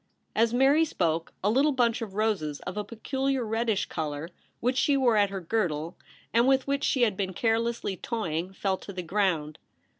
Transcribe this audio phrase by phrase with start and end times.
[0.35, 4.97] As Mary spoke, a little bunch of roses of a peculiar reddish colour which she
[4.97, 5.95] wore at her girdle,
[6.33, 9.59] and with which she had been care lessly toying, fell to the ground.